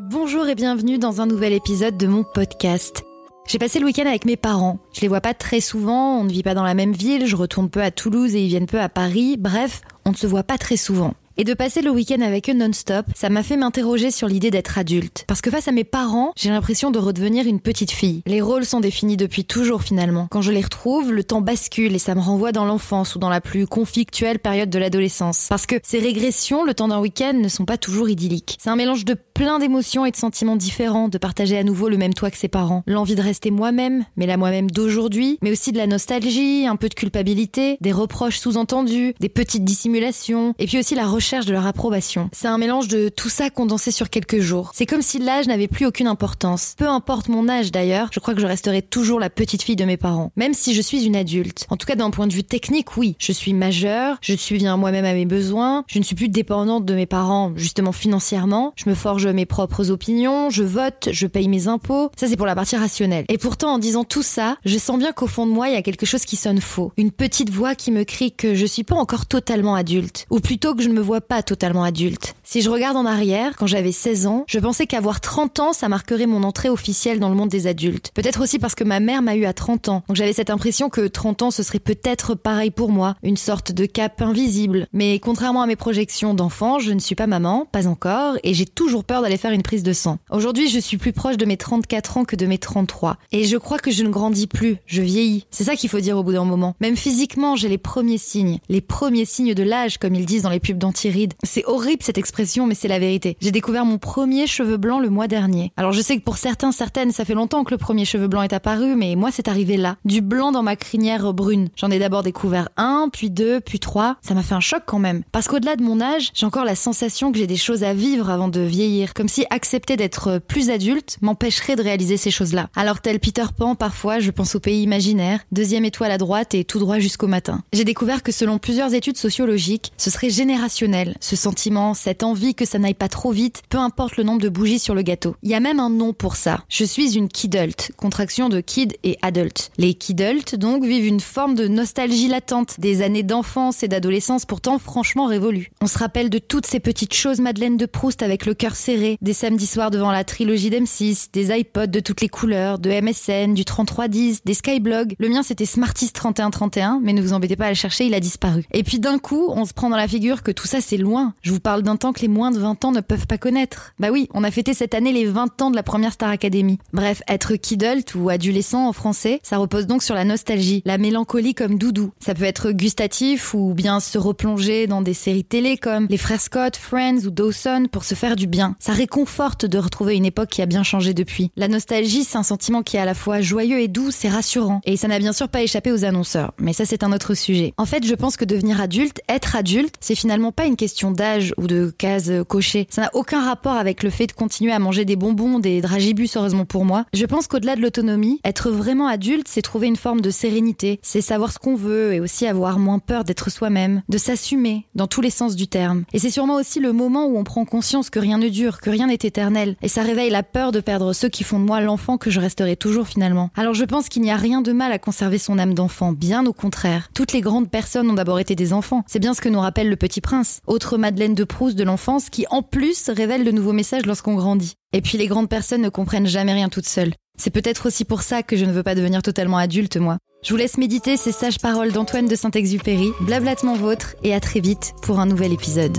Bonjour 0.00 0.46
et 0.46 0.54
bienvenue 0.54 0.98
dans 0.98 1.20
un 1.20 1.26
nouvel 1.26 1.52
épisode 1.52 1.96
de 1.96 2.06
mon 2.06 2.22
podcast. 2.22 3.04
J'ai 3.48 3.58
passé 3.58 3.80
le 3.80 3.86
week-end 3.86 4.06
avec 4.06 4.26
mes 4.26 4.36
parents. 4.36 4.78
Je 4.92 5.00
les 5.00 5.08
vois 5.08 5.20
pas 5.20 5.34
très 5.34 5.60
souvent, 5.60 6.20
on 6.20 6.22
ne 6.22 6.30
vit 6.30 6.44
pas 6.44 6.54
dans 6.54 6.62
la 6.62 6.74
même 6.74 6.92
ville, 6.92 7.26
je 7.26 7.34
retourne 7.34 7.68
peu 7.68 7.82
à 7.82 7.90
Toulouse 7.90 8.36
et 8.36 8.42
ils 8.44 8.46
viennent 8.48 8.66
peu 8.66 8.80
à 8.80 8.88
Paris. 8.88 9.36
Bref, 9.36 9.80
on 10.04 10.10
ne 10.10 10.16
se 10.16 10.28
voit 10.28 10.44
pas 10.44 10.56
très 10.56 10.76
souvent. 10.76 11.14
Et 11.40 11.44
de 11.44 11.54
passer 11.54 11.82
le 11.82 11.90
week-end 11.90 12.20
avec 12.20 12.50
eux 12.50 12.52
non-stop, 12.52 13.06
ça 13.14 13.28
m'a 13.28 13.44
fait 13.44 13.56
m'interroger 13.56 14.10
sur 14.10 14.26
l'idée 14.26 14.50
d'être 14.50 14.76
adulte. 14.76 15.24
Parce 15.28 15.40
que 15.40 15.52
face 15.52 15.68
à 15.68 15.72
mes 15.72 15.84
parents, 15.84 16.32
j'ai 16.36 16.50
l'impression 16.50 16.90
de 16.90 16.98
redevenir 16.98 17.46
une 17.46 17.60
petite 17.60 17.92
fille. 17.92 18.22
Les 18.26 18.40
rôles 18.40 18.64
sont 18.64 18.80
définis 18.80 19.16
depuis 19.16 19.44
toujours 19.44 19.82
finalement. 19.82 20.26
Quand 20.32 20.42
je 20.42 20.50
les 20.50 20.60
retrouve, 20.60 21.12
le 21.12 21.22
temps 21.22 21.40
bascule 21.40 21.94
et 21.94 22.00
ça 22.00 22.16
me 22.16 22.20
renvoie 22.20 22.50
dans 22.50 22.64
l'enfance 22.64 23.14
ou 23.14 23.20
dans 23.20 23.28
la 23.28 23.40
plus 23.40 23.68
conflictuelle 23.68 24.40
période 24.40 24.68
de 24.68 24.80
l'adolescence. 24.80 25.46
Parce 25.48 25.66
que 25.66 25.76
ces 25.84 26.00
régressions, 26.00 26.64
le 26.64 26.74
temps 26.74 26.88
d'un 26.88 26.98
week-end, 26.98 27.34
ne 27.34 27.48
sont 27.48 27.64
pas 27.64 27.78
toujours 27.78 28.08
idylliques. 28.08 28.56
C'est 28.60 28.70
un 28.70 28.76
mélange 28.76 29.04
de 29.04 29.16
plein 29.38 29.60
d'émotions 29.60 30.04
et 30.04 30.10
de 30.10 30.16
sentiments 30.16 30.56
différents, 30.56 31.08
de 31.08 31.16
partager 31.16 31.56
à 31.56 31.62
nouveau 31.62 31.88
le 31.88 31.96
même 31.96 32.12
toit 32.12 32.32
que 32.32 32.36
ses 32.36 32.48
parents. 32.48 32.82
L'envie 32.88 33.14
de 33.14 33.22
rester 33.22 33.52
moi-même, 33.52 34.04
mais 34.16 34.26
la 34.26 34.36
moi-même 34.36 34.68
d'aujourd'hui, 34.68 35.38
mais 35.42 35.52
aussi 35.52 35.70
de 35.70 35.78
la 35.78 35.86
nostalgie, 35.86 36.66
un 36.66 36.74
peu 36.74 36.88
de 36.88 36.94
culpabilité, 36.94 37.78
des 37.80 37.92
reproches 37.92 38.40
sous-entendus, 38.40 39.14
des 39.20 39.28
petites 39.28 39.62
dissimulations, 39.62 40.54
et 40.58 40.66
puis 40.66 40.80
aussi 40.80 40.96
la 40.96 41.06
recherche 41.06 41.46
de 41.46 41.52
leur 41.52 41.68
approbation. 41.68 42.28
C'est 42.32 42.48
un 42.48 42.58
mélange 42.58 42.88
de 42.88 43.10
tout 43.10 43.28
ça 43.28 43.48
condensé 43.48 43.92
sur 43.92 44.10
quelques 44.10 44.40
jours. 44.40 44.72
C'est 44.74 44.86
comme 44.86 45.02
si 45.02 45.20
l'âge 45.20 45.46
n'avait 45.46 45.68
plus 45.68 45.86
aucune 45.86 46.08
importance. 46.08 46.74
Peu 46.76 46.88
importe 46.88 47.28
mon 47.28 47.48
âge 47.48 47.70
d'ailleurs, 47.70 48.08
je 48.10 48.18
crois 48.18 48.34
que 48.34 48.40
je 48.40 48.46
resterai 48.46 48.82
toujours 48.82 49.20
la 49.20 49.30
petite 49.30 49.62
fille 49.62 49.76
de 49.76 49.84
mes 49.84 49.96
parents, 49.96 50.32
même 50.34 50.52
si 50.52 50.74
je 50.74 50.82
suis 50.82 51.04
une 51.04 51.14
adulte. 51.14 51.64
En 51.70 51.76
tout 51.76 51.86
cas 51.86 51.94
d'un 51.94 52.10
point 52.10 52.26
de 52.26 52.32
vue 52.34 52.42
technique, 52.42 52.96
oui. 52.96 53.14
Je 53.20 53.30
suis 53.30 53.54
majeure, 53.54 54.18
je 54.20 54.34
subviens 54.34 54.76
moi-même 54.76 55.04
à 55.04 55.14
mes 55.14 55.26
besoins, 55.26 55.84
je 55.86 56.00
ne 56.00 56.02
suis 56.02 56.16
plus 56.16 56.28
dépendante 56.28 56.84
de 56.84 56.94
mes 56.94 57.06
parents 57.06 57.52
justement 57.54 57.92
financièrement, 57.92 58.72
je 58.74 58.90
me 58.90 58.96
forge 58.96 59.27
mes 59.32 59.46
propres 59.46 59.90
opinions, 59.90 60.50
je 60.50 60.62
vote, 60.62 61.08
je 61.12 61.26
paye 61.26 61.48
mes 61.48 61.68
impôts. 61.68 62.10
Ça 62.16 62.26
c'est 62.26 62.36
pour 62.36 62.46
la 62.46 62.54
partie 62.54 62.76
rationnelle. 62.76 63.24
Et 63.28 63.38
pourtant 63.38 63.74
en 63.74 63.78
disant 63.78 64.04
tout 64.04 64.22
ça, 64.22 64.56
je 64.64 64.78
sens 64.78 64.98
bien 64.98 65.12
qu'au 65.12 65.26
fond 65.26 65.46
de 65.46 65.52
moi 65.52 65.68
il 65.68 65.74
y 65.74 65.78
a 65.78 65.82
quelque 65.82 66.06
chose 66.06 66.24
qui 66.24 66.36
sonne 66.36 66.60
faux. 66.60 66.92
Une 66.96 67.10
petite 67.10 67.50
voix 67.50 67.74
qui 67.74 67.90
me 67.90 68.04
crie 68.04 68.32
que 68.32 68.54
je 68.54 68.66
suis 68.66 68.84
pas 68.84 68.96
encore 68.96 69.26
totalement 69.26 69.74
adulte. 69.74 70.26
Ou 70.30 70.40
plutôt 70.40 70.74
que 70.74 70.82
je 70.82 70.88
ne 70.88 70.94
me 70.94 71.00
vois 71.00 71.20
pas 71.20 71.42
totalement 71.42 71.84
adulte. 71.84 72.34
Si 72.44 72.62
je 72.62 72.70
regarde 72.70 72.96
en 72.96 73.04
arrière, 73.04 73.56
quand 73.56 73.66
j'avais 73.66 73.92
16 73.92 74.26
ans, 74.26 74.44
je 74.46 74.58
pensais 74.58 74.86
qu'avoir 74.86 75.20
30 75.20 75.60
ans, 75.60 75.72
ça 75.72 75.88
marquerait 75.88 76.26
mon 76.26 76.42
entrée 76.42 76.70
officielle 76.70 77.20
dans 77.20 77.28
le 77.28 77.34
monde 77.34 77.50
des 77.50 77.66
adultes. 77.66 78.10
Peut-être 78.14 78.42
aussi 78.42 78.58
parce 78.58 78.74
que 78.74 78.84
ma 78.84 79.00
mère 79.00 79.22
m'a 79.22 79.36
eu 79.36 79.44
à 79.44 79.52
30 79.52 79.88
ans. 79.88 80.02
Donc 80.08 80.16
j'avais 80.16 80.32
cette 80.32 80.50
impression 80.50 80.88
que 80.88 81.06
30 81.06 81.42
ans, 81.42 81.50
ce 81.50 81.62
serait 81.62 81.78
peut-être 81.78 82.34
pareil 82.34 82.70
pour 82.70 82.90
moi, 82.90 83.16
une 83.22 83.36
sorte 83.36 83.72
de 83.72 83.86
cap 83.86 84.22
invisible. 84.22 84.86
Mais 84.92 85.18
contrairement 85.18 85.62
à 85.62 85.66
mes 85.66 85.76
projections 85.76 86.34
d'enfant, 86.34 86.78
je 86.78 86.92
ne 86.92 87.00
suis 87.00 87.14
pas 87.14 87.26
maman, 87.26 87.66
pas 87.70 87.86
encore, 87.86 88.36
et 88.42 88.54
j'ai 88.54 88.66
toujours 88.66 89.04
peur 89.04 89.17
d'aller 89.22 89.36
faire 89.36 89.52
une 89.52 89.62
prise 89.62 89.82
de 89.82 89.92
sang. 89.92 90.18
Aujourd'hui, 90.30 90.68
je 90.68 90.78
suis 90.78 90.98
plus 90.98 91.12
proche 91.12 91.36
de 91.36 91.44
mes 91.44 91.56
34 91.56 92.18
ans 92.18 92.24
que 92.24 92.36
de 92.36 92.46
mes 92.46 92.58
33. 92.58 93.16
Et 93.32 93.44
je 93.44 93.56
crois 93.56 93.78
que 93.78 93.90
je 93.90 94.04
ne 94.04 94.10
grandis 94.10 94.46
plus, 94.46 94.76
je 94.86 95.02
vieillis. 95.02 95.46
C'est 95.50 95.64
ça 95.64 95.74
qu'il 95.74 95.90
faut 95.90 96.00
dire 96.00 96.16
au 96.16 96.22
bout 96.22 96.32
d'un 96.32 96.44
moment. 96.44 96.76
Même 96.80 96.96
physiquement, 96.96 97.56
j'ai 97.56 97.68
les 97.68 97.78
premiers 97.78 98.18
signes. 98.18 98.58
Les 98.68 98.80
premiers 98.80 99.24
signes 99.24 99.54
de 99.54 99.62
l'âge, 99.62 99.98
comme 99.98 100.14
ils 100.14 100.26
disent 100.26 100.42
dans 100.42 100.50
les 100.50 100.60
pubs 100.60 100.78
d'anti 100.78 101.08
c'est 101.42 101.64
horrible 101.66 102.02
cette 102.02 102.18
expression, 102.18 102.66
mais 102.66 102.74
c'est 102.74 102.88
la 102.88 102.98
vérité. 102.98 103.36
J'ai 103.40 103.50
découvert 103.50 103.84
mon 103.84 103.98
premier 103.98 104.46
cheveu 104.46 104.76
blanc 104.76 104.98
le 104.98 105.10
mois 105.10 105.28
dernier. 105.28 105.72
Alors 105.76 105.92
je 105.92 106.00
sais 106.00 106.16
que 106.16 106.22
pour 106.22 106.36
certains, 106.36 106.72
certaines, 106.72 107.12
ça 107.12 107.24
fait 107.24 107.34
longtemps 107.34 107.64
que 107.64 107.70
le 107.70 107.78
premier 107.78 108.04
cheveu 108.04 108.28
blanc 108.28 108.42
est 108.42 108.52
apparu, 108.52 108.96
mais 108.96 109.14
moi 109.14 109.30
c'est 109.32 109.48
arrivé 109.48 109.76
là. 109.76 109.96
Du 110.04 110.20
blanc 110.20 110.52
dans 110.52 110.62
ma 110.62 110.76
crinière 110.76 111.32
brune. 111.32 111.68
J'en 111.76 111.90
ai 111.90 111.98
d'abord 111.98 112.22
découvert 112.22 112.68
un, 112.76 113.08
puis 113.12 113.30
deux, 113.30 113.60
puis 113.60 113.78
trois. 113.78 114.16
Ça 114.22 114.34
m'a 114.34 114.42
fait 114.42 114.54
un 114.54 114.60
choc 114.60 114.82
quand 114.86 114.98
même. 114.98 115.22
Parce 115.32 115.48
qu'au-delà 115.48 115.76
de 115.76 115.82
mon 115.82 116.00
âge, 116.00 116.30
j'ai 116.34 116.46
encore 116.46 116.64
la 116.64 116.74
sensation 116.74 117.32
que 117.32 117.38
j'ai 117.38 117.46
des 117.46 117.56
choses 117.56 117.84
à 117.84 117.94
vivre 117.94 118.30
avant 118.30 118.48
de 118.48 118.60
vieillir. 118.60 119.07
Comme 119.14 119.28
si 119.28 119.44
accepter 119.50 119.96
d'être 119.96 120.38
plus 120.38 120.70
adulte 120.70 121.18
m'empêcherait 121.20 121.76
de 121.76 121.82
réaliser 121.82 122.16
ces 122.16 122.30
choses-là. 122.30 122.68
Alors 122.74 123.00
tel 123.00 123.20
Peter 123.20 123.44
Pan, 123.56 123.74
parfois 123.74 124.18
je 124.18 124.30
pense 124.30 124.54
au 124.54 124.60
pays 124.60 124.82
imaginaire, 124.82 125.40
deuxième 125.52 125.84
étoile 125.84 126.10
à 126.10 126.18
droite 126.18 126.54
et 126.54 126.64
tout 126.64 126.78
droit 126.78 126.98
jusqu'au 126.98 127.26
matin. 127.26 127.62
J'ai 127.72 127.84
découvert 127.84 128.22
que 128.22 128.32
selon 128.32 128.58
plusieurs 128.58 128.94
études 128.94 129.16
sociologiques, 129.16 129.92
ce 129.96 130.10
serait 130.10 130.30
générationnel 130.30 131.16
ce 131.20 131.36
sentiment, 131.36 131.94
cette 131.94 132.22
envie 132.22 132.54
que 132.54 132.64
ça 132.64 132.78
n'aille 132.78 132.94
pas 132.94 133.08
trop 133.08 133.32
vite, 133.32 133.62
peu 133.68 133.78
importe 133.78 134.16
le 134.16 134.24
nombre 134.24 134.40
de 134.40 134.48
bougies 134.48 134.78
sur 134.78 134.94
le 134.94 135.02
gâteau. 135.02 135.36
Il 135.42 135.50
y 135.50 135.54
a 135.54 135.60
même 135.60 135.80
un 135.80 135.90
nom 135.90 136.12
pour 136.12 136.36
ça. 136.36 136.64
Je 136.68 136.84
suis 136.84 137.16
une 137.16 137.28
kidult, 137.28 137.92
contraction 137.96 138.48
de 138.48 138.60
kid 138.60 138.94
et 139.04 139.18
adult. 139.22 139.70
Les 139.78 139.94
kidults, 139.94 140.56
donc, 140.56 140.84
vivent 140.84 141.06
une 141.06 141.20
forme 141.20 141.54
de 141.54 141.68
nostalgie 141.68 142.28
latente, 142.28 142.78
des 142.78 143.02
années 143.02 143.22
d'enfance 143.22 143.82
et 143.82 143.88
d'adolescence 143.88 144.46
pourtant 144.46 144.78
franchement 144.78 145.26
révolues. 145.26 145.70
On 145.80 145.86
se 145.86 145.98
rappelle 145.98 146.30
de 146.30 146.38
toutes 146.38 146.66
ces 146.66 146.80
petites 146.80 147.14
choses 147.14 147.40
Madeleine 147.40 147.76
de 147.76 147.86
Proust 147.86 148.22
avec 148.22 148.46
le 148.46 148.54
cœur 148.54 148.76
serré, 148.76 148.97
des 149.20 149.32
samedis 149.32 149.66
soirs 149.66 149.90
devant 149.90 150.10
la 150.10 150.24
trilogie 150.24 150.70
d'M6, 150.70 151.28
des 151.32 151.56
iPods 151.56 151.86
de 151.86 152.00
toutes 152.00 152.20
les 152.20 152.28
couleurs, 152.28 152.78
de 152.78 152.90
MSN, 152.90 153.54
du 153.54 153.64
3310, 153.64 154.42
des 154.44 154.54
Skyblogs. 154.54 155.14
Le 155.18 155.28
mien 155.28 155.42
c'était 155.42 155.66
Smarties 155.66 156.12
3131, 156.12 157.00
mais 157.02 157.12
ne 157.12 157.22
vous 157.22 157.32
embêtez 157.32 157.56
pas 157.56 157.66
à 157.66 157.70
le 157.70 157.74
chercher, 157.74 158.06
il 158.06 158.14
a 158.14 158.20
disparu. 158.20 158.64
Et 158.72 158.82
puis 158.82 158.98
d'un 158.98 159.18
coup, 159.18 159.46
on 159.48 159.64
se 159.64 159.72
prend 159.72 159.90
dans 159.90 159.96
la 159.96 160.08
figure 160.08 160.42
que 160.42 160.50
tout 160.50 160.66
ça 160.66 160.80
c'est 160.80 160.96
loin. 160.96 161.34
Je 161.42 161.52
vous 161.52 161.60
parle 161.60 161.82
d'un 161.82 161.96
temps 161.96 162.12
que 162.12 162.20
les 162.20 162.28
moins 162.28 162.50
de 162.50 162.58
20 162.58 162.84
ans 162.84 162.92
ne 162.92 163.00
peuvent 163.00 163.26
pas 163.26 163.38
connaître. 163.38 163.92
Bah 163.98 164.08
oui, 164.10 164.28
on 164.34 164.44
a 164.44 164.50
fêté 164.50 164.74
cette 164.74 164.94
année 164.94 165.12
les 165.12 165.26
20 165.26 165.62
ans 165.62 165.70
de 165.70 165.76
la 165.76 165.82
première 165.82 166.12
Star 166.12 166.30
Academy. 166.30 166.78
Bref, 166.92 167.22
être 167.28 167.56
kidult 167.56 168.14
ou 168.14 168.28
adolescent 168.28 168.88
en 168.88 168.92
français, 168.92 169.40
ça 169.42 169.58
repose 169.58 169.86
donc 169.86 170.02
sur 170.02 170.14
la 170.14 170.24
nostalgie, 170.24 170.82
la 170.84 170.98
mélancolie 170.98 171.54
comme 171.54 171.78
doudou. 171.78 172.10
Ça 172.20 172.34
peut 172.34 172.44
être 172.44 172.72
gustatif 172.72 173.54
ou 173.54 173.74
bien 173.74 174.00
se 174.00 174.18
replonger 174.18 174.86
dans 174.86 175.02
des 175.02 175.14
séries 175.14 175.44
télé 175.44 175.76
comme 175.76 176.06
Les 176.10 176.16
Frères 176.16 176.40
Scott, 176.40 176.76
Friends 176.76 177.26
ou 177.26 177.30
Dawson 177.30 177.86
pour 177.90 178.04
se 178.04 178.14
faire 178.14 178.36
du 178.36 178.46
bien. 178.46 178.76
Ça 178.78 178.92
réconforte 178.92 179.66
de 179.66 179.78
retrouver 179.78 180.14
une 180.14 180.24
époque 180.24 180.50
qui 180.50 180.62
a 180.62 180.66
bien 180.66 180.82
changé 180.82 181.14
depuis. 181.14 181.50
La 181.56 181.68
nostalgie, 181.68 182.24
c'est 182.24 182.38
un 182.38 182.42
sentiment 182.42 182.82
qui 182.82 182.96
est 182.96 183.00
à 183.00 183.04
la 183.04 183.14
fois 183.14 183.40
joyeux 183.40 183.80
et 183.80 183.88
doux, 183.88 184.10
c'est 184.10 184.28
rassurant. 184.28 184.80
Et 184.84 184.96
ça 184.96 185.08
n'a 185.08 185.18
bien 185.18 185.32
sûr 185.32 185.48
pas 185.48 185.62
échappé 185.62 185.90
aux 185.90 186.04
annonceurs. 186.04 186.52
Mais 186.58 186.72
ça, 186.72 186.84
c'est 186.84 187.02
un 187.02 187.12
autre 187.12 187.34
sujet. 187.34 187.74
En 187.76 187.86
fait, 187.86 188.06
je 188.06 188.14
pense 188.14 188.36
que 188.36 188.44
devenir 188.44 188.80
adulte, 188.80 189.20
être 189.28 189.56
adulte, 189.56 189.96
c'est 190.00 190.14
finalement 190.14 190.52
pas 190.52 190.66
une 190.66 190.76
question 190.76 191.10
d'âge 191.10 191.52
ou 191.56 191.66
de 191.66 191.92
cases 191.96 192.30
cochées. 192.46 192.86
Ça 192.90 193.02
n'a 193.02 193.10
aucun 193.14 193.44
rapport 193.44 193.76
avec 193.76 194.02
le 194.02 194.10
fait 194.10 194.28
de 194.28 194.32
continuer 194.32 194.72
à 194.72 194.78
manger 194.78 195.04
des 195.04 195.16
bonbons, 195.16 195.58
des 195.58 195.80
dragibus, 195.80 196.36
heureusement 196.36 196.64
pour 196.64 196.84
moi. 196.84 197.04
Je 197.12 197.26
pense 197.26 197.48
qu'au-delà 197.48 197.74
de 197.74 197.80
l'autonomie, 197.80 198.40
être 198.44 198.70
vraiment 198.70 199.08
adulte, 199.08 199.48
c'est 199.48 199.62
trouver 199.62 199.88
une 199.88 199.96
forme 199.96 200.20
de 200.20 200.30
sérénité, 200.30 201.00
c'est 201.02 201.20
savoir 201.20 201.52
ce 201.52 201.58
qu'on 201.58 201.74
veut 201.74 202.14
et 202.14 202.20
aussi 202.20 202.46
avoir 202.46 202.78
moins 202.78 203.00
peur 203.00 203.24
d'être 203.24 203.50
soi-même, 203.50 204.02
de 204.08 204.18
s'assumer 204.18 204.86
dans 204.94 205.06
tous 205.06 205.20
les 205.20 205.30
sens 205.30 205.56
du 205.56 205.66
terme. 205.66 206.04
Et 206.12 206.18
c'est 206.18 206.30
sûrement 206.30 206.56
aussi 206.56 206.78
le 206.78 206.92
moment 206.92 207.26
où 207.26 207.38
on 207.38 207.44
prend 207.44 207.64
conscience 207.64 208.10
que 208.10 208.18
rien 208.18 208.38
ne 208.38 208.48
dure, 208.48 208.67
que 208.76 208.90
rien 208.90 209.06
n'est 209.06 209.14
éternel. 209.14 209.76
Et 209.80 209.88
ça 209.88 210.02
réveille 210.02 210.28
la 210.28 210.42
peur 210.42 210.70
de 210.70 210.80
perdre 210.80 211.14
ceux 211.14 211.30
qui 211.30 211.44
font 211.44 211.58
de 211.58 211.64
moi 211.64 211.80
l'enfant 211.80 212.18
que 212.18 212.28
je 212.28 212.40
resterai 212.40 212.76
toujours 212.76 213.08
finalement. 213.08 213.48
Alors 213.56 213.72
je 213.72 213.84
pense 213.84 214.10
qu'il 214.10 214.20
n'y 214.20 214.30
a 214.30 214.36
rien 214.36 214.60
de 214.60 214.72
mal 214.72 214.92
à 214.92 214.98
conserver 214.98 215.38
son 215.38 215.58
âme 215.58 215.74
d'enfant, 215.74 216.12
bien 216.12 216.44
au 216.44 216.52
contraire. 216.52 217.08
Toutes 217.14 217.32
les 217.32 217.40
grandes 217.40 217.70
personnes 217.70 218.10
ont 218.10 218.14
d'abord 218.14 218.38
été 218.38 218.54
des 218.54 218.72
enfants. 218.72 219.02
C'est 219.06 219.18
bien 219.18 219.32
ce 219.32 219.40
que 219.40 219.48
nous 219.48 219.60
rappelle 219.60 219.88
le 219.88 219.96
petit 219.96 220.20
prince 220.20 220.60
autre 220.66 220.98
Madeleine 220.98 221.34
de 221.34 221.44
Proust 221.44 221.76
de 221.76 221.84
l'enfance 221.84 222.28
qui 222.28 222.46
en 222.50 222.62
plus 222.62 223.08
révèle 223.08 223.44
de 223.44 223.50
nouveaux 223.50 223.72
messages 223.72 224.06
lorsqu'on 224.06 224.34
grandit. 224.34 224.74
Et 224.92 225.00
puis 225.00 225.18
les 225.18 225.26
grandes 225.26 225.48
personnes 225.48 225.82
ne 225.82 225.88
comprennent 225.88 226.26
jamais 226.26 226.52
rien 226.52 226.68
toutes 226.68 226.86
seules. 226.86 227.14
C'est 227.38 227.50
peut-être 227.50 227.86
aussi 227.86 228.04
pour 228.04 228.22
ça 228.22 228.42
que 228.42 228.56
je 228.56 228.64
ne 228.64 228.72
veux 228.72 228.82
pas 228.82 228.96
devenir 228.96 229.22
totalement 229.22 229.58
adulte, 229.58 229.96
moi. 229.96 230.18
Je 230.42 230.50
vous 230.50 230.56
laisse 230.56 230.76
méditer 230.76 231.16
ces 231.16 231.32
sages 231.32 231.58
paroles 231.58 231.92
d'Antoine 231.92 232.26
de 232.26 232.36
Saint-Exupéry, 232.36 233.10
blablatement 233.20 233.74
vôtre, 233.74 234.16
et 234.22 234.34
à 234.34 234.40
très 234.40 234.60
vite 234.60 234.92
pour 235.02 235.20
un 235.20 235.26
nouvel 235.26 235.52
épisode. 235.52 235.98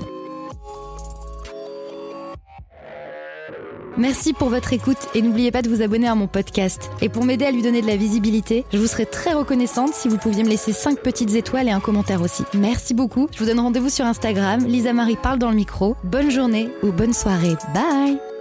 Merci 4.00 4.32
pour 4.32 4.48
votre 4.48 4.72
écoute 4.72 4.98
et 5.14 5.22
n'oubliez 5.22 5.52
pas 5.52 5.62
de 5.62 5.68
vous 5.68 5.82
abonner 5.82 6.08
à 6.08 6.16
mon 6.16 6.28
podcast. 6.28 6.90
Et 7.02 7.10
pour 7.10 7.26
m'aider 7.26 7.44
à 7.44 7.52
lui 7.52 7.62
donner 7.62 7.82
de 7.82 7.88
la 7.88 7.98
visibilité, 7.98 8.64
je 8.72 8.78
vous 8.78 8.88
serais 8.88 9.06
très 9.06 9.34
reconnaissante 9.34 9.94
si 9.94 10.08
vous 10.08 10.18
pouviez 10.18 10.44
me 10.44 10.50
laisser 10.50 10.72
5 10.72 11.00
petites 11.00 11.36
étoiles 11.36 11.68
et 11.68 11.72
un 11.72 11.82
commentaire 11.82 12.22
aussi. 12.22 12.44
Merci 12.54 12.94
beaucoup. 12.94 13.28
Je 13.34 13.40
vous 13.40 13.46
donne 13.46 13.60
rendez-vous 13.60 13.90
sur 13.90 14.06
Instagram. 14.06 14.66
Lisa 14.66 14.94
Marie 14.94 15.18
parle 15.18 15.38
dans 15.38 15.50
le 15.50 15.58
micro. 15.58 15.98
Bonne 16.06 16.32
journée 16.32 16.70
ou 16.82 16.94
bonne 16.94 17.14
soirée. 17.14 17.58
Bye 17.74 18.39